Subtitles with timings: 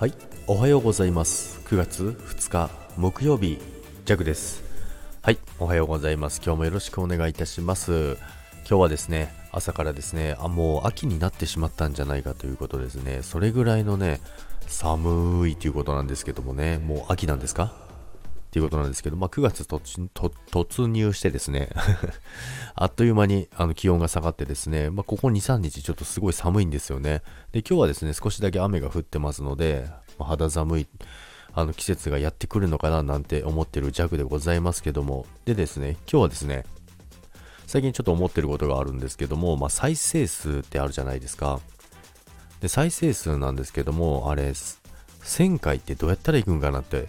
[0.00, 0.14] はい
[0.46, 1.60] おはようございます。
[1.66, 3.58] 9月2日木曜日
[4.06, 4.62] ジャグです。
[5.20, 6.40] はいおはようございます。
[6.42, 8.16] 今日もよろしくお願いいたします。
[8.66, 13.18] 今日はですね朝からですねあもう秋になってしまったんじゃないかということですね。
[13.20, 14.22] それぐらいのね
[14.68, 17.74] 寒いということなんですけどもねもう秋なんですか？
[18.50, 21.70] っていうことなんですけど、まあ、9月突入してですね
[22.74, 27.22] あっという間にあの気温が下がってですね、まあ、ここ2、3日ちょっとすごい寒いんですよね。
[27.52, 30.88] で、今日はですね、少しだけ雨が降ってますので、まあ、肌寒い
[31.52, 36.64] あの季節がやってくるのかななんて思ってる弱でございますけども、でですね、今日はですね、
[37.68, 41.60] 最近ちょっと思ってることがあるんですけども、まあ、再生数ってあるじゃないですか。
[42.60, 47.08] で、再生数なんですけども、あれ、1000回ってどうやったらいくんかなって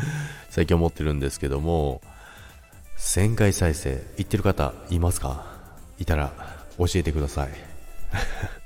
[0.50, 2.00] 最近思ってるんですけども、
[2.98, 5.46] 1000回再生、いってる方いますか？
[5.98, 6.32] いたら
[6.78, 7.50] 教えてください。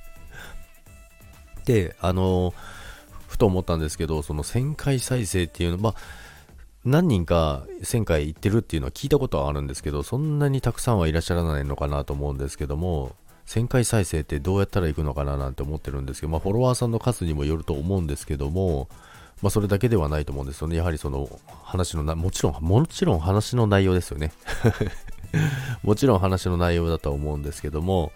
[1.64, 2.54] で、あの、
[3.28, 5.94] ふと思ったんですけど、その1000回再生っていうの、まあ、
[6.84, 13.14] 何人か1000回行ってるっていうのは聞いたことはあるんですけど、そんなにたくさんはいらっしゃらないのかなと思うんですけども、
[13.46, 18.88] 1000回再生ってどうやったら行くのかななんて思ってるんですけど、まあ、フォロワーさんの数にもよると思うんですけども、
[19.42, 20.76] まあ、それだけではないと思うんですよね。
[20.76, 21.28] やはりその
[21.64, 24.32] 話のな、もちろん、もちろん話の内容ですよね。
[25.82, 28.12] もちろん話の内容だとは思うんですけども、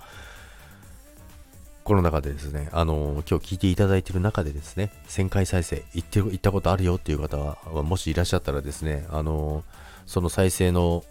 [1.83, 9.65] この中でですね、あの今日聞いていただいている中でですね、1000回再生行って行ったことあるよっていう方は、もしいらっしゃったらですね、あの
[10.07, 11.05] その再生の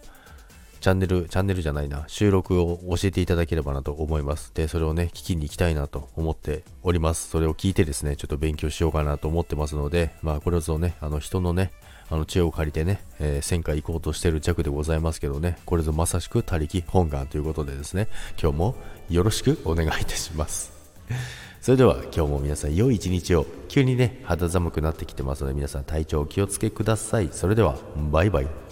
[0.86, 4.52] チャンネル、チャンネルじゃないな、収録を教えていただければなと思います。
[4.54, 7.28] で、それをね、聞きに行きたいなと思っております。
[7.28, 11.72] それを聞いてですね、ちょっと勉強しようかなと思ってますので、まあ、これぞね、あの人のね、
[12.12, 18.08] あの知恵を借りてね、えー、1000回行こうとしてる弱でございますけどね、これぞまさしく他力本願ということでですね、
[18.40, 18.76] 今日も
[19.10, 20.72] よろしくお願いいたします。
[21.62, 27.76] それでは今日も皆さん良い一日を急にね肌寒くなってきてますので皆さん体調お気をつけくださいそれでは
[28.12, 28.65] バイバイ